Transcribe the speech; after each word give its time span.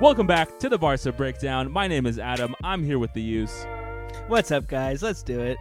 Welcome 0.00 0.26
back 0.26 0.58
to 0.58 0.68
the 0.68 0.76
Barca 0.76 1.10
Breakdown. 1.10 1.72
My 1.72 1.88
name 1.88 2.04
is 2.04 2.18
Adam. 2.18 2.54
I'm 2.62 2.84
here 2.84 2.98
with 2.98 3.14
the 3.14 3.22
Hughes. 3.22 3.66
What's 4.28 4.50
up, 4.50 4.66
guys? 4.68 5.02
Let's 5.02 5.22
do 5.22 5.40
it. 5.40 5.56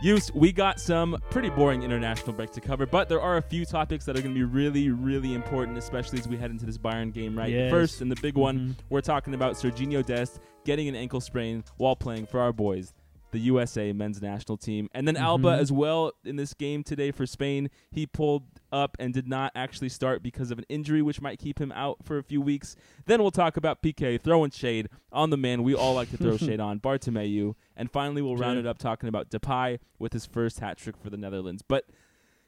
Hughes, 0.00 0.30
we 0.34 0.50
got 0.50 0.80
some 0.80 1.16
pretty 1.30 1.50
boring 1.50 1.82
international 1.82 2.32
break 2.32 2.50
to 2.52 2.60
cover, 2.60 2.86
but 2.86 3.08
there 3.10 3.20
are 3.20 3.36
a 3.36 3.42
few 3.42 3.64
topics 3.66 4.04
that 4.06 4.16
are 4.16 4.22
going 4.22 4.34
to 4.34 4.38
be 4.38 4.44
really, 4.44 4.90
really 4.90 5.34
important, 5.34 5.76
especially 5.76 6.18
as 6.18 6.26
we 6.26 6.36
head 6.38 6.50
into 6.50 6.64
this 6.64 6.78
Bayern 6.78 7.12
game, 7.12 7.36
right? 7.36 7.50
Yes. 7.52 7.70
First, 7.70 8.00
and 8.00 8.10
the 8.10 8.16
big 8.16 8.34
one, 8.34 8.58
Mhm. 8.58 8.74
we're 8.88 9.00
talking 9.02 9.34
about 9.34 9.54
Serginho 9.56 10.04
Dest 10.04 10.40
getting 10.64 10.88
an 10.88 10.94
ankle 10.94 11.20
sprain 11.20 11.62
while 11.76 11.96
playing 11.96 12.26
for 12.26 12.40
our 12.40 12.52
boys, 12.52 12.94
the 13.36 13.42
USA 13.42 13.92
men's 13.92 14.22
national 14.22 14.56
team. 14.56 14.88
And 14.94 15.06
then 15.06 15.16
Alba 15.16 15.48
Mhm. 15.50 15.58
as 15.58 15.70
well 15.70 16.12
in 16.24 16.36
this 16.36 16.54
game 16.54 16.82
today 16.82 17.10
for 17.10 17.26
Spain. 17.26 17.68
He 17.90 18.06
pulled 18.06 18.44
up 18.72 18.96
and 18.98 19.12
did 19.12 19.28
not 19.28 19.52
actually 19.54 19.90
start 19.90 20.22
because 20.22 20.50
of 20.50 20.58
an 20.58 20.64
injury, 20.70 21.02
which 21.02 21.20
might 21.20 21.38
keep 21.38 21.60
him 21.60 21.70
out 21.72 21.98
for 22.02 22.16
a 22.16 22.22
few 22.22 22.40
weeks. 22.40 22.76
Then 23.04 23.20
we'll 23.20 23.30
talk 23.30 23.58
about 23.58 23.82
Piqué 23.82 24.18
throwing 24.20 24.50
shade 24.50 24.88
on 25.12 25.28
the 25.30 25.36
man 25.36 25.62
we 25.62 25.74
all 25.74 25.94
like 25.94 26.10
to 26.12 26.16
throw 26.16 26.36
shade 26.38 26.60
on, 26.60 26.80
Bartomeu. 26.80 27.54
And 27.76 27.90
finally, 27.90 28.22
we'll 28.22 28.36
round 28.36 28.58
it 28.58 28.66
up 28.66 28.78
talking 28.78 29.08
about 29.10 29.30
Depay 29.30 29.78
with 29.98 30.14
his 30.14 30.24
first 30.24 30.60
hat 30.60 30.78
trick 30.78 30.96
for 30.96 31.10
the 31.10 31.18
Netherlands. 31.18 31.62
But 31.66 31.84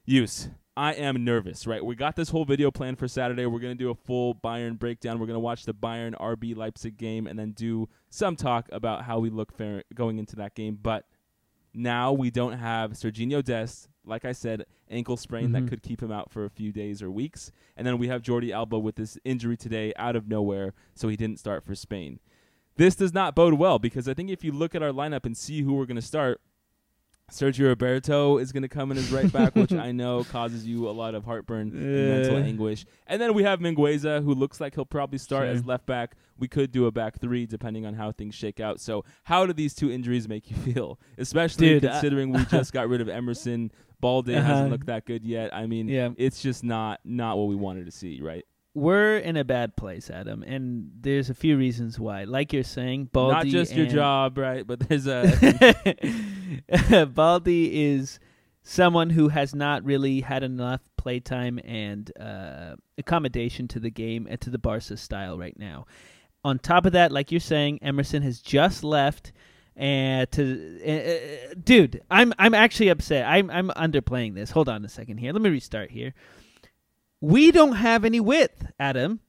Hughes. 0.06 0.48
I 0.78 0.92
am 0.92 1.24
nervous, 1.24 1.66
right? 1.66 1.84
We 1.84 1.96
got 1.96 2.14
this 2.14 2.28
whole 2.28 2.44
video 2.44 2.70
planned 2.70 3.00
for 3.00 3.08
Saturday. 3.08 3.46
We're 3.46 3.58
going 3.58 3.76
to 3.76 3.84
do 3.84 3.90
a 3.90 3.96
full 3.96 4.36
Bayern 4.36 4.78
breakdown. 4.78 5.18
We're 5.18 5.26
going 5.26 5.34
to 5.34 5.40
watch 5.40 5.64
the 5.64 5.74
Bayern 5.74 6.14
RB 6.20 6.56
Leipzig 6.56 6.96
game 6.96 7.26
and 7.26 7.36
then 7.36 7.50
do 7.50 7.88
some 8.10 8.36
talk 8.36 8.68
about 8.70 9.02
how 9.02 9.18
we 9.18 9.28
look 9.28 9.52
fair 9.52 9.82
going 9.92 10.20
into 10.20 10.36
that 10.36 10.54
game. 10.54 10.78
But 10.80 11.04
now 11.74 12.12
we 12.12 12.30
don't 12.30 12.52
have 12.58 12.92
Serginho 12.92 13.42
Dest, 13.42 13.88
like 14.06 14.24
I 14.24 14.30
said, 14.30 14.66
ankle 14.88 15.16
sprain 15.16 15.50
that 15.50 15.64
Mhm. 15.64 15.68
could 15.68 15.82
keep 15.82 16.00
him 16.00 16.12
out 16.12 16.30
for 16.30 16.44
a 16.44 16.50
few 16.50 16.70
days 16.70 17.02
or 17.02 17.10
weeks. 17.10 17.50
And 17.76 17.84
then 17.84 17.98
we 17.98 18.06
have 18.06 18.22
Jordi 18.22 18.52
Alba 18.52 18.78
with 18.78 18.94
this 18.94 19.18
injury 19.24 19.56
today 19.56 19.92
out 19.96 20.14
of 20.14 20.28
nowhere, 20.28 20.74
so 20.94 21.08
he 21.08 21.16
didn't 21.16 21.40
start 21.40 21.64
for 21.64 21.74
Spain. 21.74 22.20
This 22.76 22.94
does 22.94 23.12
not 23.12 23.34
bode 23.34 23.54
well 23.54 23.80
because 23.80 24.06
I 24.08 24.14
think 24.14 24.30
if 24.30 24.44
you 24.44 24.52
look 24.52 24.76
at 24.76 24.82
our 24.84 24.92
lineup 24.92 25.26
and 25.26 25.36
see 25.36 25.62
who 25.62 25.74
we're 25.74 25.86
going 25.86 25.96
to 25.96 26.02
start, 26.02 26.40
Sergio 27.30 27.66
Roberto 27.68 28.38
is 28.38 28.52
going 28.52 28.62
to 28.62 28.68
come 28.68 28.90
in 28.90 28.96
as 28.98 29.10
right 29.12 29.30
back, 29.30 29.54
which 29.54 29.72
I 29.88 29.92
know 29.92 30.24
causes 30.24 30.66
you 30.66 30.88
a 30.88 30.92
lot 30.92 31.14
of 31.14 31.24
heartburn 31.24 31.68
and 31.72 32.08
mental 32.22 32.36
Uh. 32.36 32.40
anguish. 32.40 32.86
And 33.06 33.20
then 33.20 33.34
we 33.34 33.42
have 33.42 33.60
Mingueza, 33.60 34.22
who 34.24 34.34
looks 34.34 34.60
like 34.60 34.74
he'll 34.74 34.86
probably 34.86 35.18
start 35.18 35.44
Sure. 35.44 35.52
as 35.54 35.66
left 35.66 35.84
back. 35.86 36.16
We 36.38 36.48
could 36.48 36.70
do 36.72 36.86
a 36.86 36.90
back 36.92 37.20
three 37.20 37.44
depending 37.46 37.84
on 37.84 37.94
how 37.94 38.12
things 38.12 38.34
shake 38.34 38.60
out. 38.60 38.80
So, 38.80 39.04
how 39.24 39.44
do 39.44 39.52
these 39.52 39.74
two 39.74 39.90
injuries 39.90 40.28
make 40.28 40.48
you 40.50 40.56
feel? 40.56 40.98
Especially 41.18 41.68
Dude, 41.68 41.84
I- 41.84 41.90
considering 41.92 42.32
we 42.32 42.44
just 42.46 42.72
got 42.78 42.88
rid 42.88 43.00
of 43.00 43.08
Emerson. 43.08 43.70
Balde 44.00 44.30
Uh-huh. 44.30 44.40
hasn't 44.40 44.70
looked 44.70 44.86
that 44.86 45.04
good 45.06 45.24
yet. 45.24 45.52
I 45.52 45.66
mean, 45.66 45.88
Yeah. 45.88 46.10
it's 46.16 46.40
just 46.40 46.62
not 46.62 47.00
not 47.04 47.36
what 47.36 47.48
we 47.48 47.56
wanted 47.56 47.84
to 47.86 47.90
see, 47.90 48.20
right? 48.22 48.44
We're 48.78 49.18
in 49.18 49.36
a 49.36 49.44
bad 49.44 49.76
place, 49.76 50.08
Adam, 50.08 50.42
and 50.42 50.90
there's 51.00 51.30
a 51.30 51.34
few 51.34 51.56
reasons 51.56 51.98
why. 51.98 52.24
Like 52.24 52.52
you're 52.52 52.62
saying, 52.62 53.10
Balde 53.12 53.32
not 53.32 53.46
just 53.46 53.74
your 53.74 53.86
job, 53.86 54.38
right? 54.38 54.66
But 54.66 54.80
there's 54.80 55.06
a 55.06 55.24
Balde 57.12 57.48
is 57.48 58.20
someone 58.62 59.10
who 59.10 59.28
has 59.28 59.54
not 59.54 59.82
really 59.84 60.20
had 60.20 60.42
enough 60.42 60.80
playtime 60.96 61.58
and 61.64 62.12
uh, 62.20 62.76
accommodation 62.98 63.66
to 63.66 63.80
the 63.80 63.90
game 63.90 64.26
and 64.28 64.40
to 64.42 64.50
the 64.50 64.58
Barca 64.58 64.96
style 64.96 65.38
right 65.38 65.58
now. 65.58 65.86
On 66.44 66.58
top 66.58 66.86
of 66.86 66.92
that, 66.92 67.10
like 67.10 67.32
you're 67.32 67.40
saying, 67.40 67.78
Emerson 67.82 68.22
has 68.22 68.40
just 68.40 68.84
left. 68.84 69.32
And 69.74 70.30
to 70.32 70.80
uh, 70.84 71.50
uh, 71.50 71.54
dude, 71.62 72.02
I'm 72.10 72.34
I'm 72.38 72.52
actually 72.52 72.88
upset. 72.88 73.26
I'm 73.26 73.48
I'm 73.48 73.68
underplaying 73.70 74.34
this. 74.34 74.50
Hold 74.50 74.68
on 74.68 74.84
a 74.84 74.88
second 74.88 75.18
here. 75.18 75.32
Let 75.32 75.40
me 75.40 75.50
restart 75.50 75.90
here. 75.90 76.14
We 77.20 77.50
don't 77.50 77.72
have 77.76 78.04
any 78.04 78.20
width, 78.20 78.66
Adam. 78.78 79.20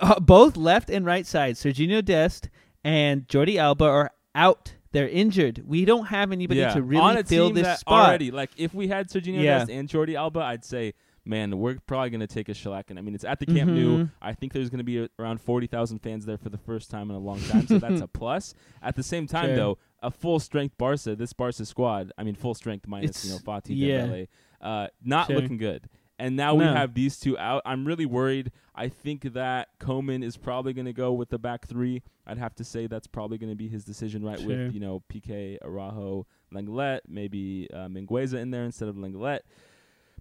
Uh, 0.00 0.18
both 0.20 0.56
left 0.56 0.88
and 0.90 1.04
right 1.04 1.26
side, 1.26 1.54
Serginho 1.56 2.04
Dest 2.04 2.48
and 2.82 3.26
Jordi 3.28 3.56
Alba 3.58 3.84
are 3.84 4.10
out. 4.34 4.72
They're 4.92 5.08
injured. 5.08 5.62
We 5.66 5.84
don't 5.84 6.06
have 6.06 6.32
anybody 6.32 6.60
yeah. 6.60 6.72
to 6.72 6.82
really 6.82 7.22
fill 7.24 7.50
this 7.50 7.80
spot. 7.80 8.06
already. 8.08 8.30
Like 8.30 8.50
if 8.56 8.72
we 8.72 8.88
had 8.88 9.08
Serginho 9.10 9.42
Yeah. 9.42 9.58
Dest 9.58 9.70
and 9.70 9.88
Jordi 9.88 10.14
Alba, 10.16 10.40
I'd 10.40 10.64
say, 10.64 10.94
man, 11.26 11.58
we're 11.58 11.76
probably 11.86 12.08
going 12.08 12.20
to 12.20 12.26
take 12.26 12.48
a 12.48 12.52
shellacking. 12.52 12.96
I 12.96 13.02
mean, 13.02 13.14
it's 13.14 13.24
at 13.24 13.38
the 13.38 13.44
Camp 13.46 13.70
Nou. 13.70 14.04
Mhm. 14.04 14.10
I 14.22 14.32
think 14.32 14.54
there's 14.54 14.70
going 14.70 14.78
to 14.78 14.84
be 14.84 14.98
a, 15.02 15.08
around 15.18 15.42
forty 15.42 15.66
thousand 15.66 15.98
fans 15.98 16.24
there 16.24 16.38
for 16.38 16.48
the 16.48 16.56
first 16.58 16.90
time 16.90 17.10
in 17.10 17.16
a 17.16 17.20
long 17.20 17.40
time, 17.42 17.66
so 17.66 17.78
that's 17.78 18.00
a 18.00 18.06
plus. 18.12 18.54
At 18.82 18.96
the 18.96 19.02
same 19.02 19.26
time, 19.26 19.48
Sure. 19.50 19.56
though, 19.56 19.78
a 20.02 20.10
full 20.10 20.40
strength 20.40 20.78
Barca, 20.78 21.14
this 21.14 21.34
Barca 21.34 21.66
squad, 21.66 22.12
I 22.16 22.22
mean, 22.24 22.34
full 22.34 22.54
strength 22.54 22.86
minus 22.88 23.10
It's- 23.10 23.24
you 23.26 23.32
know 23.32 23.38
Fati 23.40 23.76
yeah. 23.76 24.06
Dembele, 24.06 24.28
uh, 24.62 24.86
not 25.04 25.26
Sure. 25.26 25.36
looking 25.36 25.58
good. 25.58 25.88
And 26.18 26.34
now 26.34 26.54
we 26.54 26.64
have 26.64 26.94
these 26.94 27.18
two 27.18 27.36
out. 27.38 27.62
I'm 27.66 27.86
really 27.86 28.06
worried. 28.06 28.50
I 28.74 28.88
think 28.88 29.34
that 29.34 29.68
Koeman 29.78 30.24
is 30.24 30.36
probably 30.36 30.72
going 30.72 30.86
to 30.86 30.92
go 30.92 31.12
with 31.12 31.28
the 31.28 31.38
back 31.38 31.66
three. 31.66 32.02
I'd 32.26 32.38
have 32.38 32.54
to 32.56 32.64
say 32.64 32.86
that's 32.86 33.06
probably 33.06 33.38
going 33.38 33.52
to 33.52 33.56
be 33.56 33.68
his 33.68 33.84
decision, 33.84 34.24
right? 34.24 34.38
Sure. 34.38 34.48
With 34.48 34.72
you 34.72 34.80
know 34.80 35.02
Piqué, 35.12 35.58
Araujo, 35.62 36.26
Lenglet, 36.52 37.00
maybe 37.06 37.68
uh, 37.72 37.88
Mingueza 37.88 38.34
in 38.34 38.50
there 38.50 38.64
instead 38.64 38.88
of 38.88 38.96
Lenglet. 38.96 39.40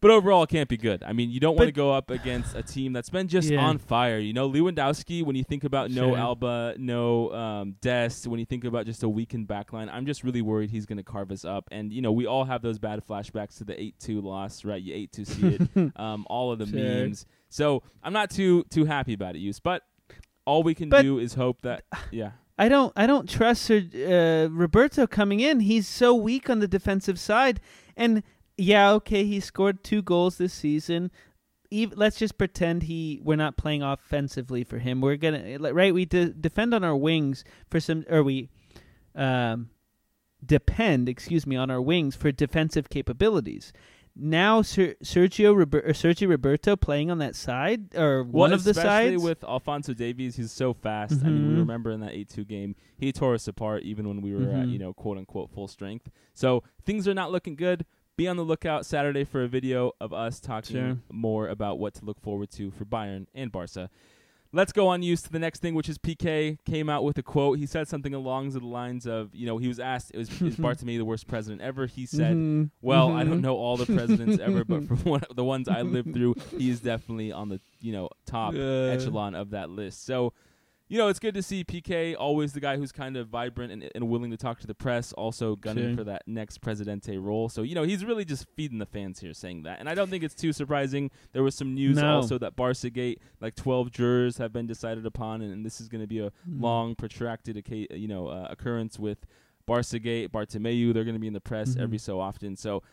But 0.05 0.11
overall, 0.13 0.43
it 0.43 0.49
can't 0.49 0.69
be 0.69 0.77
good. 0.77 1.03
I 1.03 1.13
mean, 1.13 1.31
you 1.31 1.39
don't 1.39 1.55
want 1.57 1.67
to 1.67 1.71
go 1.71 1.91
up 1.91 2.11
against 2.11 2.55
a 2.55 2.61
team 2.61 2.93
that's 2.93 3.09
been 3.09 3.27
just 3.27 3.49
Yeah. 3.49 3.65
on 3.65 3.79
fire. 3.79 4.19
You 4.19 4.33
know, 4.33 4.47
Lewandowski. 4.47 5.23
When 5.25 5.35
you 5.35 5.43
think 5.43 5.63
about 5.63 5.89
no 5.89 6.09
Sure. 6.09 6.17
Alba, 6.19 6.75
no 6.77 7.31
um, 7.33 7.75
Dest, 7.81 8.27
when 8.27 8.39
you 8.39 8.45
think 8.45 8.65
about 8.65 8.85
just 8.85 9.01
a 9.01 9.09
weakened 9.09 9.47
backline, 9.47 9.89
I'm 9.91 10.05
just 10.05 10.23
really 10.23 10.43
worried 10.43 10.69
he's 10.69 10.85
going 10.85 10.97
to 10.97 11.03
carve 11.03 11.31
us 11.31 11.43
up. 11.43 11.67
And 11.71 11.91
you 11.91 12.03
know, 12.03 12.11
we 12.11 12.27
all 12.27 12.43
have 12.45 12.61
those 12.61 12.77
bad 12.77 13.01
flashbacks 13.03 13.57
to 13.57 13.63
the 13.63 13.81
eight-two 13.81 14.21
loss, 14.21 14.63
right? 14.63 14.79
You 14.79 14.93
eight-two 14.93 15.25
see 15.25 15.57
it. 15.75 15.91
um, 15.99 16.27
all 16.29 16.51
of 16.51 16.59
the 16.59 16.67
Sure. 16.67 16.79
memes. 16.79 17.25
So 17.49 17.81
I'm 18.03 18.13
not 18.13 18.29
too 18.29 18.63
too 18.69 18.85
happy 18.85 19.13
about 19.13 19.35
it, 19.35 19.39
Hughes. 19.39 19.59
But 19.59 19.81
all 20.45 20.61
we 20.61 20.75
can 20.75 20.89
But- 20.89 21.01
do 21.01 21.17
is 21.17 21.33
hope 21.33 21.63
that, 21.63 21.83
yeah. 22.11 22.33
I 22.59 22.69
don't 22.69 22.93
I 22.95 23.07
don't 23.07 23.27
trust 23.27 23.63
Sir, 23.63 23.83
uh, 23.95 24.53
Roberto 24.53 25.07
coming 25.07 25.39
in. 25.39 25.61
He's 25.61 25.87
so 25.87 26.13
weak 26.13 26.47
on 26.47 26.59
the 26.59 26.67
defensive 26.67 27.17
side. 27.19 27.59
And 27.97 28.21
yeah, 28.57 28.91
okay, 28.93 29.25
he 29.25 29.39
scored 29.39 29.83
two 29.83 30.01
goals 30.01 30.37
this 30.37 30.53
season. 30.53 31.11
Let's 31.71 32.17
just 32.17 32.37
pretend 32.37 32.83
he 32.83 33.19
we're 33.23 33.35
not 33.35 33.57
playing 33.57 33.83
offensively 33.83 34.63
for 34.63 34.77
him. 34.79 35.01
We're 35.01 35.17
gonna 35.17 35.57
like, 35.59 35.73
right. 35.73 35.93
We 35.93 36.05
de- 36.05 36.29
defend 36.33 36.73
on 36.73 36.83
our 36.83 36.95
wings 36.95 37.43
for 37.69 37.79
some, 37.81 38.05
or 38.09 38.23
we 38.23 38.49
um, 39.15 39.69
depend, 40.45 41.09
excuse 41.09 41.45
me, 41.45 41.55
on 41.55 41.69
our 41.71 41.81
wings 41.81 42.15
for 42.15 42.31
defensive 42.31 42.89
capabilities. 42.89 43.73
Now, 44.17 44.61
Ser- 44.61 44.95
Sergio 45.03 45.53
Rober- 45.53 45.85
or 45.85 45.91
Sergio 45.91 46.29
Roberto 46.29 46.77
playing 46.77 47.11
on 47.11 47.17
that 47.17 47.35
side 47.35 47.93
or 47.97 48.23
one 48.23 48.53
of 48.53 48.63
the 48.63 48.69
especially 48.71 49.15
sides. 49.15 49.23
with 49.23 49.43
Alphonso 49.43 49.93
Davies, 49.93 50.37
he's 50.37 50.53
so 50.53 50.73
fast. 50.73 51.21
I 51.25 51.27
mean, 51.27 51.49
we 51.49 51.55
Mhm. 51.55 51.59
remember 51.59 51.91
in 51.91 51.99
that 51.99 52.13
eight-two 52.13 52.45
game, 52.45 52.75
he 52.97 53.11
tore 53.11 53.33
us 53.33 53.49
apart 53.49 53.83
even 53.83 54.07
when 54.07 54.21
we 54.21 54.33
were 54.33 54.43
at 54.49 54.67
Mhm. 54.67 54.71
you 54.71 54.79
know 54.79 54.93
quote 54.93 55.17
unquote 55.17 55.49
full 55.51 55.67
strength. 55.67 56.09
So 56.33 56.63
things 56.85 57.05
are 57.09 57.13
not 57.13 57.33
looking 57.33 57.55
good. 57.57 57.85
Be 58.17 58.29
on 58.29 58.37
the 58.37 58.43
lookout 58.43 58.85
Saturday 58.85 59.25
for 59.25 59.43
a 59.43 59.47
video 59.47 59.91
of 59.99 60.13
us 60.13 60.39
talking 60.39 60.73
Sure. 60.75 60.97
more 61.11 61.49
about 61.49 61.79
what 61.79 61.93
to 61.95 62.05
look 62.05 62.21
forward 62.21 62.49
to 62.51 62.71
for 62.71 62.85
Bayern 62.85 63.27
and 63.35 63.51
Barca. 63.51 63.89
Let's 64.53 64.71
go 64.71 64.87
on 64.87 65.01
Hughes 65.01 65.21
to 65.23 65.29
the 65.33 65.39
next 65.39 65.59
thing, 65.61 65.75
which 65.75 65.89
is 65.89 65.97
Piqué 65.97 66.57
came 66.63 66.89
out 66.89 67.03
with 67.03 67.17
a 67.17 67.23
quote. 67.23 67.59
He 67.59 67.65
said 67.65 67.89
something 67.89 68.13
along 68.13 68.51
the 68.51 68.61
lines 68.61 69.05
of, 69.05 69.35
you 69.35 69.45
know, 69.45 69.57
he 69.57 69.67
was 69.67 69.81
asked, 69.81 70.11
it 70.13 70.17
was 70.17 70.29
"Is, 70.29 70.41
is 70.43 70.55
Bartomeu 70.55 70.97
the 70.97 71.03
worst 71.03 71.27
president 71.27 71.61
ever?" 71.61 71.87
He 71.87 72.05
said, 72.05 72.37
Mhm. 72.37 72.69
well, 72.81 73.11
I 73.11 73.25
don't 73.25 73.39
Mhm. 73.39 73.41
know 73.41 73.57
all 73.57 73.75
the 73.75 73.85
presidents 73.85 74.39
ever, 74.41 74.63
but 74.63 74.83
from 74.87 74.99
one, 74.99 75.21
the 75.35 75.43
ones 75.43 75.67
I 75.67 75.81
lived 75.81 76.13
through, 76.13 76.35
he 76.57 76.69
is 76.69 76.79
definitely 76.79 77.33
on 77.33 77.49
the 77.49 77.59
you 77.81 77.91
know 77.91 78.07
top 78.25 78.53
Uh. 78.53 78.57
echelon 78.93 79.35
of 79.35 79.49
that 79.49 79.69
list. 79.69 80.05
So, 80.05 80.31
you 80.87 80.97
know, 80.99 81.07
it's 81.07 81.19
good 81.19 81.33
to 81.33 81.41
see 81.41 81.63
Piqué 81.63 82.15
always 82.17 82.53
the 82.53 82.59
guy 82.59 82.77
who's 82.77 82.91
kind 82.91 83.17
of 83.17 83.27
vibrant 83.27 83.71
and, 83.71 83.89
and 83.95 84.07
willing 84.07 84.29
to 84.31 84.37
talk 84.37 84.59
to 84.59 84.67
the 84.67 84.75
press, 84.75 85.13
also 85.13 85.55
gunning 85.55 85.95
for 85.95 86.03
that 86.03 86.21
next 86.27 86.59
presidente 86.59 87.17
role. 87.17 87.49
So, 87.49 87.63
you 87.63 87.73
know, 87.73 87.83
he's 87.83 88.05
really 88.05 88.23
just 88.25 88.45
feeding 88.55 88.77
the 88.77 88.85
fans 88.85 89.19
here 89.19 89.33
saying 89.33 89.63
that, 89.63 89.79
and 89.79 89.89
I 89.89 89.95
don't 89.95 90.09
think 90.09 90.23
it's 90.23 90.35
too 90.35 90.53
surprising. 90.53 91.09
There 91.33 91.41
was 91.43 91.55
some 91.55 91.73
news 91.73 91.97
No. 91.97 92.17
also 92.17 92.37
that 92.37 92.55
Barca 92.55 92.89
Gate, 92.89 93.19
like 93.41 93.55
twelve 93.55 93.91
jurors 93.91 94.37
have 94.37 94.53
been 94.53 94.67
decided 94.67 95.05
upon, 95.05 95.41
and, 95.41 95.51
and 95.51 95.65
this 95.65 95.81
is 95.81 95.87
going 95.87 96.01
to 96.01 96.07
be 96.07 96.19
a 96.19 96.29
Mhm. 96.47 96.61
long, 96.61 96.95
protracted, 96.95 97.63
you 97.91 98.07
know, 98.07 98.27
uh, 98.27 98.47
occurrence 98.49 98.99
with 98.99 99.25
Barca 99.65 99.97
Gate, 99.97 100.31
Bartomeu. 100.31 100.93
They're 100.93 101.03
going 101.03 101.15
to 101.15 101.19
be 101.19 101.25
in 101.27 101.33
the 101.33 101.41
press 101.41 101.73
Mhm. 101.75 101.81
every 101.81 101.97
so 101.97 102.19
often. 102.19 102.55
So, 102.55 102.83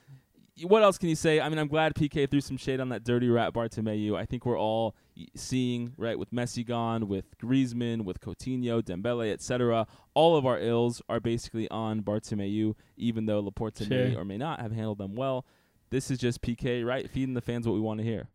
what 0.60 0.82
else 0.82 0.98
can 0.98 1.08
you 1.08 1.16
say? 1.16 1.40
I 1.40 1.48
mean, 1.48 1.58
I'm 1.58 1.68
glad 1.68 1.94
Piqué 1.94 2.30
threw 2.30 2.40
some 2.40 2.56
shade 2.56 2.80
on 2.80 2.90
that 2.90 3.04
dirty 3.04 3.28
rat 3.28 3.54
Bartomeu. 3.54 4.16
I 4.16 4.26
think 4.26 4.44
we're 4.44 4.58
all 4.58 4.94
seeing 5.34 5.94
right 5.96 6.18
with 6.18 6.30
Messi 6.32 6.66
gone, 6.66 7.08
with 7.08 7.38
Griezmann, 7.38 8.04
with 8.04 8.20
Coutinho, 8.20 8.82
Dembele, 8.82 9.32
etc. 9.32 9.86
All 10.14 10.36
of 10.36 10.44
our 10.44 10.58
ills 10.58 11.00
are 11.08 11.20
basically 11.20 11.68
on 11.70 12.02
Bartomeu, 12.02 12.74
even 12.96 13.26
though 13.26 13.42
Laporta 13.42 13.88
may 13.88 14.14
or 14.14 14.24
may 14.24 14.36
not 14.36 14.60
have 14.60 14.72
handled 14.72 14.98
them 14.98 15.14
well. 15.14 15.46
This 15.90 16.10
is 16.10 16.18
just 16.18 16.42
Piqué, 16.42 16.84
right? 16.84 17.08
Feeding 17.08 17.34
the 17.34 17.40
fans 17.40 17.66
what 17.66 17.74
we 17.74 17.80
want 17.80 18.00
to 18.00 18.04
hear. 18.04 18.28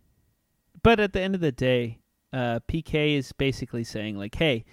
But 0.83 0.99
at 0.99 1.13
the 1.13 1.21
end 1.21 1.35
of 1.35 1.41
the 1.41 1.51
day, 1.51 1.99
uh, 2.33 2.59
Piqué 2.67 3.15
is 3.17 3.31
basically 3.31 3.83
saying 3.83 4.17
like, 4.17 4.35
"Hey, 4.35 4.65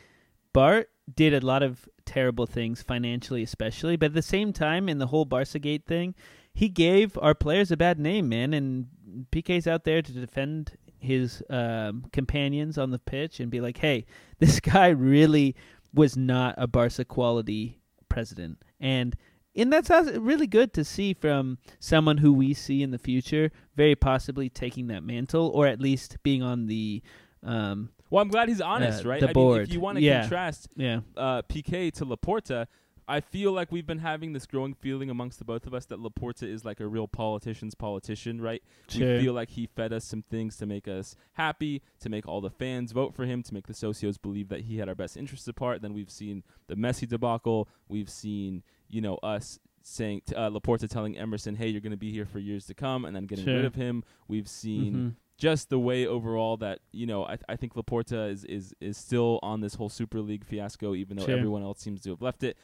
Bart 0.52 0.90
did 1.14 1.34
a 1.34 1.44
lot 1.44 1.62
of 1.62 1.88
terrible 2.04 2.46
things 2.46 2.82
financially, 2.82 3.42
especially, 3.42 3.96
but 3.96 4.06
at 4.06 4.14
the 4.14 4.22
same 4.22 4.52
time, 4.52 4.88
in 4.88 4.98
the 4.98 5.08
whole 5.08 5.24
Barca 5.24 5.58
Gate 5.58 5.84
thing, 5.86 6.14
he 6.54 6.68
gave 6.68 7.18
our 7.20 7.34
players 7.34 7.70
a 7.70 7.76
bad 7.76 7.98
name, 7.98 8.28
man. 8.28 8.54
And 8.54 8.86
Piqué's 9.32 9.66
out 9.66 9.84
there 9.84 10.00
to 10.02 10.12
defend 10.12 10.76
his 10.98 11.42
um, 11.50 12.06
companions 12.12 12.78
on 12.78 12.90
the 12.90 12.98
pitch 12.98 13.40
and 13.40 13.50
be 13.50 13.60
like, 13.60 13.78
"Hey, 13.78 14.06
this 14.38 14.60
guy 14.60 14.88
really 14.88 15.54
was 15.92 16.16
not 16.16 16.54
a 16.56 16.66
Barca 16.66 17.04
quality 17.04 17.80
president," 18.08 18.58
and 18.80 19.14
and 19.56 19.72
that's 19.72 19.90
really 20.18 20.46
good 20.46 20.72
to 20.74 20.84
see 20.84 21.12
from 21.14 21.58
someone 21.78 22.18
who 22.18 22.32
we 22.32 22.54
see 22.54 22.82
in 22.82 22.90
the 22.90 22.98
future, 22.98 23.50
very 23.76 23.94
possibly 23.94 24.48
taking 24.48 24.86
that 24.88 25.02
mantle, 25.04 25.48
or 25.54 25.66
at 25.66 25.80
least 25.80 26.16
being 26.22 26.42
on 26.42 26.66
the. 26.66 27.02
Um, 27.42 27.90
well, 28.10 28.22
I'm 28.22 28.28
glad 28.28 28.48
he's 28.48 28.60
honest, 28.60 29.04
uh, 29.04 29.08
right? 29.08 29.20
the 29.20 29.26
I 29.26 29.28
mean, 29.28 29.34
board. 29.34 29.62
if 29.62 29.72
you 29.72 29.80
want 29.80 29.98
to 29.98 30.02
Yeah. 30.02 30.20
contrast 30.22 30.68
yeah, 30.76 31.00
uh, 31.16 31.42
Piqué 31.42 31.92
to 31.94 32.06
Laporta, 32.06 32.66
I 33.06 33.20
feel 33.20 33.52
like 33.52 33.70
we've 33.70 33.86
been 33.86 33.98
having 33.98 34.32
this 34.32 34.46
growing 34.46 34.72
feeling 34.74 35.10
amongst 35.10 35.38
the 35.38 35.44
both 35.44 35.66
of 35.66 35.74
us 35.74 35.84
that 35.86 35.98
Laporta 35.98 36.44
is 36.44 36.64
like 36.64 36.80
a 36.80 36.86
real 36.86 37.06
politician's 37.06 37.74
politician, 37.74 38.40
right? 38.40 38.62
Sure. 38.88 39.16
We 39.16 39.22
feel 39.22 39.32
like 39.34 39.50
he 39.50 39.66
fed 39.66 39.92
us 39.92 40.04
some 40.06 40.22
things 40.22 40.56
to 40.56 40.66
make 40.66 40.88
us 40.88 41.14
happy, 41.34 41.82
to 42.00 42.08
make 42.08 42.26
all 42.26 42.40
the 42.40 42.50
fans 42.50 42.92
vote 42.92 43.14
for 43.14 43.26
him, 43.26 43.42
to 43.42 43.52
make 43.54 43.66
the 43.66 43.74
socios 43.74 44.20
believe 44.20 44.48
that 44.48 44.62
he 44.62 44.78
had 44.78 44.88
our 44.88 44.94
best 44.94 45.16
interests 45.16 45.46
at 45.48 45.58
heart. 45.58 45.82
Then 45.82 45.92
we've 45.92 46.10
seen 46.10 46.44
the 46.66 46.76
Messi 46.76 47.06
debacle. 47.06 47.68
We've 47.88 48.08
seen, 48.10 48.62
you 48.88 49.00
know, 49.02 49.16
us 49.16 49.58
saying 49.82 50.22
t- 50.26 50.34
uh, 50.34 50.48
Laporta 50.48 50.88
telling 50.88 51.18
Emerson, 51.18 51.56
"Hey, 51.56 51.68
you're 51.68 51.82
going 51.82 51.90
to 51.90 51.96
be 51.98 52.10
here 52.10 52.24
for 52.24 52.38
years 52.38 52.64
to 52.66 52.74
come," 52.74 53.04
and 53.04 53.14
then 53.14 53.26
getting 53.26 53.44
Sure. 53.44 53.56
rid 53.56 53.64
of 53.66 53.74
him. 53.74 54.02
We've 54.28 54.48
seen 54.48 54.94
Mhm. 54.94 55.14
just 55.36 55.68
the 55.68 55.78
way 55.78 56.06
overall 56.06 56.56
that 56.56 56.78
you 56.90 57.04
know 57.04 57.26
I, 57.26 57.36
I 57.50 57.56
think 57.56 57.74
Laporta 57.74 58.30
is, 58.30 58.46
is 58.46 58.72
is 58.80 58.96
still 58.96 59.40
on 59.42 59.60
this 59.60 59.74
whole 59.74 59.90
Super 59.90 60.22
League 60.22 60.42
fiasco, 60.46 60.94
even 60.94 61.18
though 61.18 61.26
Sure. 61.26 61.36
everyone 61.36 61.62
else 61.62 61.80
seems 61.80 62.00
to 62.04 62.10
have 62.10 62.22
left 62.22 62.42
it. 62.42 62.56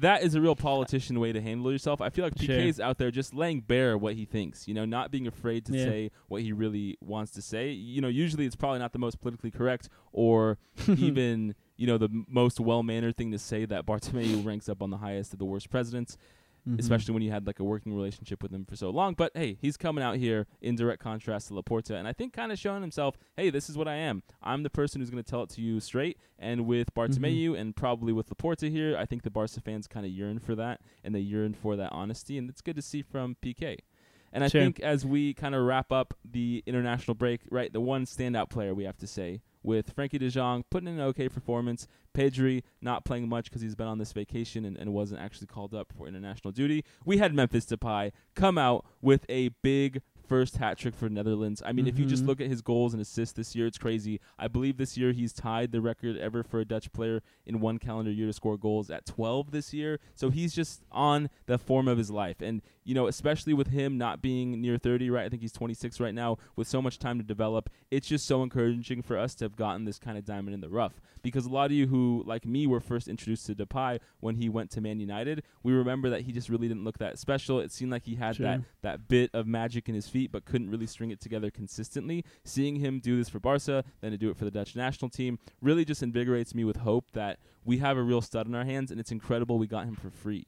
That 0.00 0.22
is 0.22 0.34
a 0.34 0.40
real 0.40 0.56
politician 0.56 1.20
way 1.20 1.32
to 1.32 1.40
handle 1.40 1.70
yourself. 1.70 2.00
I 2.00 2.08
feel 2.10 2.24
like 2.24 2.32
Sure. 2.40 2.56
Piqué's 2.56 2.80
out 2.80 2.98
there 2.98 3.10
just 3.10 3.34
laying 3.34 3.60
bare 3.60 3.96
what 3.98 4.14
he 4.14 4.24
thinks, 4.24 4.66
you 4.66 4.74
know, 4.74 4.84
not 4.84 5.10
being 5.10 5.26
afraid 5.26 5.64
to 5.66 5.76
Yeah. 5.76 5.84
say 5.84 6.10
what 6.28 6.42
he 6.42 6.52
really 6.52 6.96
wants 7.02 7.32
to 7.32 7.42
say. 7.42 7.70
You 7.70 8.00
know, 8.00 8.08
usually 8.08 8.46
it's 8.46 8.56
probably 8.56 8.78
not 8.78 8.92
the 8.92 8.98
most 8.98 9.20
politically 9.20 9.50
correct 9.50 9.88
or 10.12 10.58
even, 10.88 11.54
you 11.76 11.86
know, 11.86 11.98
the 11.98 12.06
m- 12.06 12.26
most 12.28 12.58
well-mannered 12.60 13.16
thing 13.16 13.30
to 13.32 13.38
say 13.38 13.64
that 13.66 13.84
Bartomeu 13.86 14.44
ranks 14.44 14.68
up 14.68 14.82
on 14.82 14.90
the 14.90 14.96
highest 14.98 15.32
of 15.34 15.38
the 15.38 15.44
worst 15.44 15.68
presidents 15.70 16.16
Mhm. 16.68 16.78
especially 16.78 17.14
when 17.14 17.22
you 17.22 17.30
had 17.30 17.46
like 17.46 17.58
a 17.58 17.64
working 17.64 17.94
relationship 17.94 18.42
with 18.42 18.52
him 18.52 18.64
for 18.64 18.76
so 18.76 18.90
long. 18.90 19.14
But 19.14 19.32
hey, 19.34 19.56
he's 19.60 19.76
coming 19.76 20.04
out 20.04 20.16
here 20.16 20.46
in 20.60 20.76
direct 20.76 21.02
contrast 21.02 21.48
to 21.48 21.54
Laporta, 21.54 21.92
and 21.96 22.06
I 22.06 22.12
think 22.12 22.32
kind 22.32 22.52
of 22.52 22.58
showing 22.58 22.82
himself, 22.82 23.16
hey, 23.36 23.50
this 23.50 23.70
is 23.70 23.76
what 23.78 23.88
I 23.88 23.94
am. 23.96 24.22
I'm 24.42 24.62
the 24.62 24.70
person 24.70 25.00
who's 25.00 25.10
going 25.10 25.22
to 25.22 25.30
tell 25.30 25.42
it 25.42 25.50
to 25.50 25.60
you 25.62 25.80
straight. 25.80 26.18
And 26.38 26.66
with 26.66 26.94
Bartomeu 26.94 27.58
and 27.58 27.74
probably 27.74 28.12
with 28.12 28.28
Laporta 28.30 28.70
here, 28.70 28.96
I 28.96 29.04
think 29.06 29.22
the 29.22 29.30
Barca 29.30 29.60
fans 29.60 29.86
kind 29.86 30.04
of 30.06 30.12
yearn 30.12 30.38
for 30.38 30.54
that, 30.54 30.80
and 31.04 31.14
they 31.14 31.20
yearn 31.20 31.54
for 31.54 31.76
that 31.76 31.92
honesty, 31.92 32.36
and 32.38 32.48
it's 32.50 32.60
good 32.60 32.76
to 32.76 32.82
see 32.82 33.02
from 33.02 33.36
Piqué. 33.42 33.78
And 34.32 34.44
I 34.44 34.48
Sure. 34.48 34.60
think 34.60 34.78
as 34.80 35.04
we 35.04 35.34
kind 35.34 35.54
of 35.56 35.64
wrap 35.64 35.90
up 35.90 36.14
the 36.24 36.62
international 36.64 37.16
break, 37.16 37.40
right, 37.50 37.72
the 37.72 37.80
one 37.80 38.04
standout 38.04 38.48
player 38.48 38.72
we 38.74 38.84
have 38.84 38.96
to 38.98 39.06
say 39.08 39.42
with 39.62 39.94
Frenkie 39.94 40.18
de 40.20 40.30
Jong 40.30 40.62
putting 40.70 40.88
in 40.88 40.94
an 40.94 41.00
okay 41.00 41.28
performance, 41.28 41.88
Pedri 42.14 42.62
not 42.80 43.04
playing 43.04 43.28
much 43.28 43.44
because 43.44 43.62
he's 43.62 43.74
been 43.74 43.86
on 43.86 43.98
this 43.98 44.12
vacation 44.12 44.64
and, 44.64 44.76
and 44.76 44.92
wasn't 44.92 45.20
actually 45.20 45.46
called 45.46 45.74
up 45.74 45.92
for 45.96 46.06
international 46.06 46.52
duty. 46.52 46.84
We 47.04 47.18
had 47.18 47.34
Memphis 47.34 47.66
Depay 47.66 48.12
come 48.34 48.58
out 48.58 48.84
with 49.00 49.24
a 49.28 49.48
big 49.62 50.02
first 50.28 50.58
hat 50.58 50.78
trick 50.78 50.94
for 50.94 51.08
Netherlands. 51.08 51.60
I 51.66 51.72
mean, 51.72 51.88
if 51.88 51.98
you 51.98 52.04
just 52.06 52.22
Mhm. 52.22 52.28
look 52.28 52.40
at 52.40 52.46
his 52.46 52.62
goals 52.62 52.94
and 52.94 53.00
assists 53.00 53.32
this 53.34 53.56
year, 53.56 53.66
it's 53.66 53.78
crazy. 53.78 54.20
I 54.38 54.46
believe 54.46 54.76
this 54.76 54.96
year 54.96 55.10
he's 55.10 55.32
tied 55.32 55.72
the 55.72 55.80
record 55.80 56.16
ever 56.16 56.44
for 56.44 56.60
a 56.60 56.64
Dutch 56.64 56.92
player 56.92 57.20
in 57.46 57.58
one 57.58 57.78
calendar 57.78 58.12
year 58.12 58.28
to 58.28 58.32
score 58.32 58.56
goals 58.56 58.92
at 58.92 59.06
12 59.06 59.50
this 59.50 59.74
year. 59.74 59.98
So 60.14 60.30
he's 60.30 60.54
just 60.54 60.84
on 60.92 61.30
the 61.46 61.58
form 61.58 61.88
of 61.88 61.98
his 61.98 62.12
life. 62.12 62.40
And, 62.40 62.62
you 62.84 62.94
know, 62.94 63.06
especially 63.06 63.52
with 63.54 63.68
him 63.68 63.98
not 63.98 64.22
being 64.22 64.60
near 64.60 64.78
30, 64.78 65.10
right? 65.10 65.26
I 65.26 65.28
think 65.28 65.42
he's 65.42 65.52
26 65.52 66.00
right 66.00 66.14
now 66.14 66.38
with 66.56 66.66
so 66.66 66.80
much 66.80 66.98
time 66.98 67.18
to 67.18 67.24
develop. 67.24 67.68
It's 67.90 68.08
just 68.08 68.26
so 68.26 68.42
encouraging 68.42 69.02
for 69.02 69.18
us 69.18 69.34
to 69.36 69.44
have 69.44 69.56
gotten 69.56 69.84
this 69.84 69.98
kind 69.98 70.16
of 70.16 70.24
diamond 70.24 70.54
in 70.54 70.60
the 70.60 70.68
rough. 70.70 71.00
Because 71.22 71.44
a 71.44 71.50
lot 71.50 71.66
of 71.66 71.72
you 71.72 71.86
who, 71.86 72.22
like 72.26 72.46
me, 72.46 72.66
were 72.66 72.80
first 72.80 73.06
introduced 73.06 73.46
to 73.46 73.54
Depay 73.54 74.00
when 74.20 74.36
he 74.36 74.48
went 74.48 74.70
to 74.70 74.80
Man 74.80 74.98
United, 75.00 75.42
we 75.62 75.72
remember 75.72 76.08
that 76.10 76.22
he 76.22 76.32
just 76.32 76.48
really 76.48 76.68
didn't 76.68 76.84
look 76.84 76.98
that 76.98 77.18
special. 77.18 77.60
It 77.60 77.70
seemed 77.70 77.90
like 77.92 78.04
he 78.04 78.14
had 78.14 78.36
Sure. 78.36 78.46
that 78.46 78.60
that 78.82 79.08
bit 79.08 79.30
of 79.34 79.46
magic 79.46 79.88
in 79.88 79.94
his 79.94 80.08
feet, 80.08 80.32
but 80.32 80.44
couldn't 80.46 80.70
really 80.70 80.86
string 80.86 81.10
it 81.10 81.20
together 81.20 81.50
consistently. 81.50 82.24
Seeing 82.44 82.76
him 82.76 82.98
do 83.00 83.16
this 83.18 83.28
for 83.28 83.38
Barca, 83.40 83.84
then 84.00 84.12
to 84.12 84.16
do 84.18 84.30
it 84.30 84.36
for 84.38 84.44
the 84.46 84.50
Dutch 84.50 84.74
national 84.74 85.10
team, 85.10 85.38
really 85.60 85.84
just 85.84 86.02
invigorates 86.02 86.54
me 86.54 86.64
with 86.64 86.78
hope 86.78 87.10
that 87.12 87.38
we 87.64 87.76
have 87.78 87.98
a 87.98 88.02
real 88.02 88.22
stud 88.22 88.46
in 88.46 88.54
our 88.54 88.64
hands, 88.64 88.90
and 88.90 88.98
it's 88.98 89.12
incredible 89.12 89.58
we 89.58 89.66
got 89.66 89.84
him 89.86 89.94
for 89.96 90.08
free. 90.10 90.46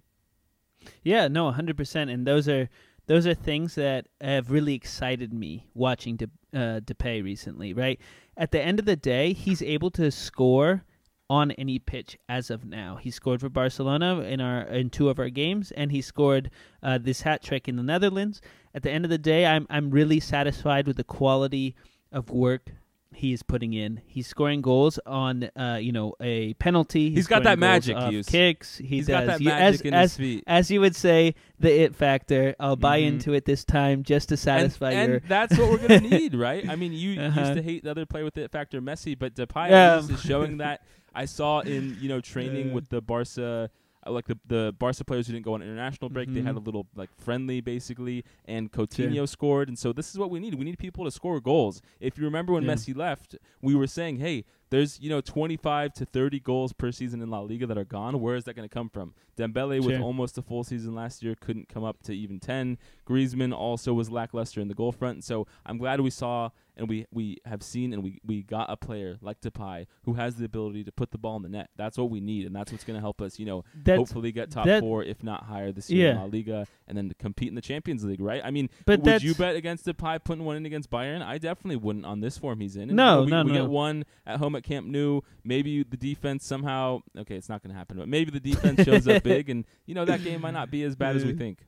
Yeah, 1.02 1.28
no, 1.28 1.50
hundred 1.50 1.76
percent. 1.76 2.10
And 2.10 2.26
those 2.26 2.48
are 2.48 2.68
those 3.06 3.26
are 3.26 3.34
things 3.34 3.74
that 3.74 4.06
have 4.20 4.50
really 4.50 4.74
excited 4.74 5.32
me 5.32 5.66
watching 5.74 6.16
De, 6.16 6.26
uh, 6.54 6.80
Depay 6.80 7.22
recently. 7.22 7.72
Right 7.72 8.00
at 8.36 8.50
the 8.50 8.60
end 8.60 8.78
of 8.78 8.86
the 8.86 8.96
day, 8.96 9.32
he's 9.32 9.62
able 9.62 9.90
to 9.92 10.10
score 10.10 10.84
on 11.28 11.50
any 11.52 11.78
pitch 11.78 12.18
as 12.28 12.50
of 12.50 12.64
now. 12.64 12.96
He 12.96 13.10
scored 13.10 13.40
for 13.40 13.48
Barcelona 13.48 14.20
in 14.20 14.40
our 14.40 14.62
in 14.62 14.90
two 14.90 15.08
of 15.08 15.18
our 15.18 15.30
games, 15.30 15.72
and 15.72 15.90
he 15.90 16.02
scored 16.02 16.50
uh, 16.82 16.98
this 16.98 17.22
hat 17.22 17.42
trick 17.42 17.68
in 17.68 17.76
the 17.76 17.82
Netherlands. 17.82 18.40
At 18.74 18.82
the 18.82 18.90
end 18.90 19.04
of 19.04 19.10
the 19.10 19.18
day, 19.18 19.46
I'm 19.46 19.66
I'm 19.70 19.90
really 19.90 20.20
satisfied 20.20 20.86
with 20.86 20.96
the 20.96 21.04
quality 21.04 21.74
of 22.12 22.30
work 22.30 22.72
he 23.14 23.32
is 23.32 23.42
putting 23.42 23.72
in. 23.74 24.00
He's 24.06 24.26
scoring 24.26 24.60
goals 24.62 24.98
on 25.06 25.44
uh, 25.56 25.78
you 25.80 25.92
know 25.92 26.14
a 26.20 26.54
penalty. 26.54 27.10
He's 27.10 27.26
got 27.26 27.42
that 27.44 27.58
magic, 27.58 27.96
Hughes. 27.98 28.26
kicks. 28.26 28.78
He 28.78 28.86
He's 28.86 29.06
does. 29.06 29.14
got 29.20 29.26
that 29.26 29.40
You- 29.40 29.48
magic 29.48 29.80
as, 29.80 29.80
in 29.82 29.94
as 29.94 30.10
his 30.12 30.16
feet. 30.18 30.44
as 30.46 30.70
you 30.70 30.80
would 30.80 30.96
say, 30.96 31.34
the 31.60 31.82
it 31.82 31.94
factor. 31.94 32.54
I'll 32.58 32.76
buy 32.76 33.00
Mhm. 33.00 33.06
into 33.08 33.32
it 33.34 33.44
this 33.44 33.64
time 33.64 34.02
just 34.02 34.28
to 34.30 34.36
satisfy 34.36 34.92
and, 34.92 35.08
your. 35.08 35.16
and 35.18 35.28
that's 35.28 35.56
what 35.58 35.70
we're 35.70 35.86
gonna 35.88 36.00
need, 36.08 36.34
right? 36.34 36.68
I 36.68 36.76
mean, 36.76 36.92
you 36.92 37.20
Uh-huh. 37.20 37.40
used 37.40 37.54
to 37.54 37.62
hate 37.62 37.84
the 37.84 37.90
other 37.90 38.06
player 38.06 38.24
with 38.24 38.34
the 38.34 38.42
it 38.44 38.52
factor, 38.52 38.80
Messi, 38.80 39.18
but 39.18 39.34
Depay 39.34 39.70
Yeah. 39.70 39.98
is 39.98 40.20
showing 40.22 40.58
that. 40.58 40.82
I 41.14 41.26
saw 41.26 41.60
in 41.60 41.98
you 42.00 42.08
know 42.08 42.20
training 42.20 42.70
Uh. 42.72 42.74
with 42.74 42.88
the 42.88 43.00
Barca, 43.02 43.70
uh, 44.06 44.10
like 44.10 44.26
the 44.26 44.38
the 44.46 44.74
Barca 44.78 45.04
players 45.04 45.26
who 45.26 45.32
didn't 45.32 45.44
go 45.44 45.54
on 45.54 45.62
international 45.62 46.10
break. 46.10 46.32
They 46.32 46.40
had 46.42 46.56
a 46.56 46.60
Mhm. 46.60 46.66
little 46.66 46.86
like 46.94 47.10
friendly 47.16 47.60
basically, 47.60 48.24
and 48.44 48.70
Coutinho 48.72 49.28
scored, 49.28 49.68
and 49.68 49.78
so 49.78 49.92
this 49.92 50.10
is 50.10 50.18
what 50.18 50.30
we 50.30 50.38
need. 50.40 50.54
We 50.54 50.64
need 50.64 50.78
people 50.78 51.04
to 51.04 51.10
score 51.10 51.40
goals. 51.40 51.80
If 52.00 52.18
you 52.18 52.24
remember 52.24 52.52
when 52.52 52.64
Yeah. 52.64 52.74
Messi 52.74 52.96
left, 52.96 53.36
we 53.60 53.74
were 53.74 53.86
saying, 53.86 54.18
hey. 54.18 54.44
There's 54.72 54.98
you 55.00 55.10
know 55.10 55.20
25 55.20 55.92
to 55.92 56.06
30 56.06 56.40
goals 56.40 56.72
per 56.72 56.90
season 56.90 57.20
in 57.20 57.28
La 57.28 57.40
Liga 57.40 57.66
that 57.66 57.76
are 57.76 57.84
gone. 57.84 58.18
Where 58.22 58.36
is 58.36 58.44
that 58.44 58.54
going 58.56 58.66
to 58.66 58.72
come 58.72 58.88
from? 58.88 59.12
Dembele 59.36 59.84
with 59.84 60.00
almost 60.00 60.38
a 60.38 60.42
full 60.42 60.64
season 60.64 60.94
last 60.94 61.22
year 61.22 61.34
couldn't 61.38 61.68
come 61.68 61.84
up 61.84 62.02
to 62.04 62.12
even 62.14 62.40
10. 62.40 62.78
Griezmann 63.06 63.52
also 63.54 63.92
was 63.92 64.10
lackluster 64.10 64.60
in 64.62 64.68
the 64.68 64.74
goal 64.74 64.92
front. 64.92 65.24
So 65.24 65.46
I'm 65.66 65.76
glad 65.76 66.00
we 66.00 66.10
saw 66.10 66.50
and 66.76 66.88
we, 66.88 67.06
we 67.12 67.38
have 67.44 67.62
seen 67.62 67.92
and 67.92 68.02
we, 68.02 68.20
we 68.24 68.42
got 68.42 68.70
a 68.70 68.76
player 68.76 69.18
like 69.20 69.40
Depay 69.40 69.86
who 70.04 70.14
has 70.14 70.36
the 70.36 70.44
ability 70.44 70.84
to 70.84 70.92
put 70.92 71.10
the 71.10 71.18
ball 71.18 71.36
in 71.36 71.42
the 71.42 71.48
net. 71.48 71.70
That's 71.76 71.98
what 71.98 72.10
we 72.10 72.20
need, 72.20 72.46
and 72.46 72.56
that's 72.56 72.72
what's 72.72 72.84
going 72.84 72.96
to 72.96 73.00
help 73.00 73.20
us, 73.20 73.38
you 73.38 73.44
know, 73.46 73.64
That's, 73.84 73.98
hopefully 73.98 74.32
get 74.32 74.50
top 74.50 74.66
four, 74.80 75.04
if 75.04 75.22
not 75.22 75.44
higher, 75.44 75.72
this 75.72 75.90
year 75.90 76.12
in 76.12 76.16
La 76.16 76.24
Liga, 76.24 76.66
and 76.88 76.96
then 76.96 77.12
compete 77.18 77.48
in 77.48 77.54
the 77.54 77.60
Champions 77.60 78.04
League, 78.04 78.20
right? 78.20 78.40
I 78.42 78.50
mean, 78.50 78.70
but 78.86 79.00
would 79.02 79.22
you 79.22 79.34
bet 79.34 79.56
against 79.56 79.86
Depay 79.86 80.24
putting 80.24 80.44
one 80.44 80.56
in 80.56 80.66
against 80.66 80.90
Bayern? 80.90 81.22
I 81.22 81.38
definitely 81.38 81.76
wouldn't 81.76 82.06
on 82.06 82.20
this 82.20 82.38
form 82.38 82.60
he's 82.60 82.76
in. 82.76 82.82
And, 82.82 82.94
No, 82.94 83.22
we, 83.22 83.30
no, 83.30 83.44
we 83.44 83.52
no. 83.52 83.62
get 83.62 83.70
one 83.70 84.04
at 84.26 84.38
home 84.38 84.56
at 84.56 84.61
Camp 84.62 84.86
Nou. 84.86 85.20
Maybe 85.44 85.82
the 85.82 85.96
defense 85.96 86.44
somehow. 86.46 87.00
Okay, 87.18 87.36
it's 87.36 87.48
not 87.48 87.62
going 87.62 87.72
to 87.72 87.78
happen, 87.78 87.96
but 87.98 88.08
maybe 88.08 88.30
the 88.30 88.40
defense 88.40 88.82
shows 88.84 89.06
up 89.08 89.22
big, 89.32 89.50
and 89.50 89.64
you 89.86 89.94
know 89.94 90.04
that 90.04 90.22
game 90.24 90.40
might 90.40 90.52
not 90.54 90.70
be 90.70 90.82
as 90.84 90.96
bad 90.96 91.16
as 91.16 91.24
we 91.24 91.32
think. 91.34 91.66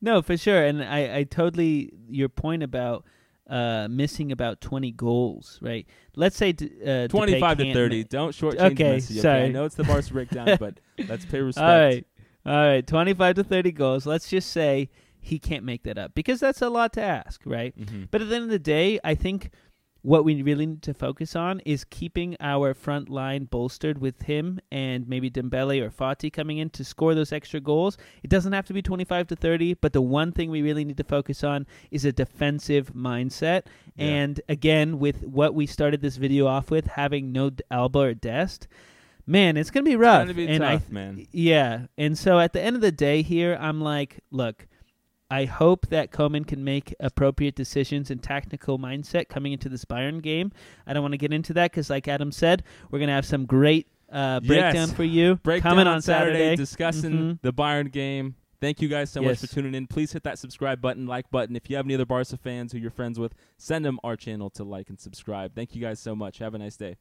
no 0.00 0.22
for 0.22 0.36
sure, 0.36 0.64
and 0.64 0.82
I 0.82 1.18
I 1.18 1.22
totally 1.24 1.92
your 2.08 2.28
point 2.28 2.62
about. 2.62 3.04
Uh, 3.46 3.86
missing 3.90 4.32
about 4.32 4.62
twenty 4.62 4.90
goals, 4.90 5.58
right? 5.60 5.86
Let's 6.16 6.34
say 6.34 6.52
d- 6.52 6.70
uh, 6.82 7.08
25 7.08 7.58
to 7.58 7.74
30. 7.74 7.98
ma- 7.98 8.06
Don't 8.08 8.30
shortchange 8.34 8.72
Okay, 8.72 8.96
Messi. 8.96 9.18
Okay, 9.18 9.44
I 9.44 9.48
know 9.48 9.66
it's 9.66 9.74
the 9.74 9.84
Barca 9.84 10.10
breakdown, 10.14 10.56
but 10.58 10.80
let's 11.10 11.26
pay 11.26 11.40
respect. 11.42 11.62
All 11.62 11.78
right, 11.78 12.06
all 12.46 12.54
right, 12.54 12.86
twenty-five 12.86 13.34
to 13.36 13.44
thirty 13.44 13.70
goals. 13.70 14.06
Let's 14.06 14.30
just 14.30 14.50
say 14.50 14.88
he 15.20 15.38
can't 15.38 15.62
make 15.62 15.82
that 15.82 15.98
up 15.98 16.14
because 16.14 16.40
that's 16.40 16.62
a 16.62 16.70
lot 16.70 16.94
to 16.94 17.02
ask, 17.02 17.42
right? 17.44 17.78
Mhm. 17.78 18.08
But 18.10 18.22
at 18.22 18.30
the 18.30 18.34
end 18.34 18.44
of 18.44 18.50
the 18.50 18.58
day, 18.58 18.98
I 19.04 19.14
think 19.14 19.50
what 20.04 20.22
we 20.22 20.42
really 20.42 20.66
need 20.66 20.82
to 20.82 20.92
focus 20.92 21.34
on 21.34 21.60
is 21.60 21.82
keeping 21.84 22.36
our 22.38 22.74
front 22.74 23.08
line 23.08 23.46
bolstered 23.46 23.96
with 23.96 24.20
him 24.20 24.60
and 24.70 25.08
maybe 25.08 25.30
Dembele 25.30 25.80
or 25.80 25.88
Fati 25.88 26.30
coming 26.30 26.58
in 26.58 26.68
to 26.70 26.84
score 26.84 27.14
those 27.14 27.32
extra 27.32 27.58
goals. 27.58 27.96
It 28.22 28.28
doesn't 28.28 28.52
have 28.52 28.66
to 28.66 28.74
be 28.74 28.82
25 28.82 29.28
to 29.28 29.36
30, 29.36 29.74
but 29.80 29.94
the 29.94 30.02
one 30.02 30.30
thing 30.30 30.50
we 30.50 30.60
really 30.60 30.84
need 30.84 30.98
to 30.98 31.04
focus 31.04 31.42
on 31.42 31.66
is 31.90 32.04
a 32.04 32.12
defensive 32.12 32.92
mindset. 32.92 33.62
Yeah. 33.96 34.04
And 34.04 34.40
again, 34.46 34.98
with 34.98 35.22
what 35.22 35.54
we 35.54 35.64
started 35.64 36.02
this 36.02 36.16
video 36.16 36.46
off 36.46 36.70
with, 36.70 36.86
having 36.86 37.32
no 37.32 37.52
Alba 37.70 37.98
or 38.00 38.12
Dest, 38.14 38.68
man, 39.26 39.56
it's 39.56 39.70
going 39.70 39.86
to 39.86 39.90
be 39.90 39.96
rough. 39.96 40.36
Be 40.36 40.46
and 40.46 40.62
I 40.62 40.74
tough, 40.74 40.90
man. 40.90 41.26
yeah. 41.32 41.86
And 41.96 42.18
so 42.18 42.38
at 42.38 42.52
the 42.52 42.60
end 42.60 42.76
of 42.76 42.82
the 42.82 42.92
day 42.92 43.22
here, 43.22 43.56
I'm 43.58 43.80
like, 43.80 44.20
look, 44.30 44.66
I 45.34 45.46
hope 45.46 45.88
that 45.88 46.12
Koeman 46.12 46.46
can 46.46 46.62
make 46.62 46.94
appropriate 47.00 47.54
decisions 47.56 48.10
and 48.10 48.22
tactical 48.22 48.78
mindset 48.78 49.28
coming 49.28 49.52
into 49.52 49.68
this 49.68 49.84
Bayern 49.84 50.22
game. 50.22 50.52
I 50.86 50.92
don't 50.92 51.02
want 51.02 51.12
to 51.12 51.18
get 51.18 51.32
into 51.32 51.52
that 51.54 51.70
because, 51.72 51.90
like 51.90 52.06
Adam 52.08 52.30
said, 52.30 52.62
we're 52.90 53.00
going 53.00 53.08
to 53.08 53.14
have 53.14 53.26
some 53.26 53.44
great 53.46 53.88
uh, 54.12 54.38
breakdown 54.40 54.74
Yes. 54.88 54.92
for 54.92 55.02
you 55.02 55.36
Breakdown 55.36 55.72
coming 55.72 55.86
on 55.88 56.00
Saturday, 56.00 56.34
Saturday. 56.38 56.56
discussing 56.56 57.12
Mhm. 57.12 57.38
the 57.42 57.52
Bayern 57.52 57.90
game. 57.90 58.36
Thank 58.60 58.80
you 58.80 58.88
guys 58.88 59.10
so 59.10 59.20
much 59.22 59.38
for 59.38 59.48
tuning 59.48 59.74
in. 59.74 59.86
Please 59.88 60.12
hit 60.12 60.22
that 60.22 60.38
subscribe 60.38 60.80
button, 60.80 61.06
like 61.06 61.28
button. 61.30 61.56
If 61.56 61.68
you 61.68 61.74
have 61.76 61.84
any 61.86 61.94
other 61.94 62.06
Barca 62.06 62.36
fans 62.36 62.70
who 62.72 62.78
you're 62.78 62.90
friends 62.92 63.18
with, 63.18 63.34
send 63.58 63.84
them 63.84 63.98
our 64.04 64.16
channel 64.16 64.50
to 64.50 64.62
like 64.62 64.88
and 64.88 65.00
subscribe. 65.00 65.54
Thank 65.56 65.74
you 65.74 65.80
guys 65.82 65.98
so 65.98 66.14
much. 66.14 66.38
Have 66.38 66.54
a 66.54 66.58
nice 66.58 66.76
day. 66.76 66.96